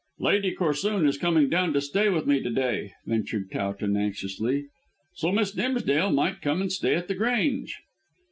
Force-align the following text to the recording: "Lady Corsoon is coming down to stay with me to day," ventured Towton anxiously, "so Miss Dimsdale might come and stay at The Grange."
"Lady 0.17 0.51
Corsoon 0.55 1.07
is 1.07 1.19
coming 1.19 1.47
down 1.47 1.73
to 1.73 1.79
stay 1.79 2.09
with 2.09 2.25
me 2.25 2.41
to 2.41 2.49
day," 2.49 2.91
ventured 3.05 3.51
Towton 3.51 3.95
anxiously, 3.95 4.65
"so 5.13 5.31
Miss 5.31 5.51
Dimsdale 5.51 6.09
might 6.09 6.41
come 6.41 6.59
and 6.59 6.71
stay 6.71 6.95
at 6.95 7.07
The 7.07 7.13
Grange." 7.13 7.77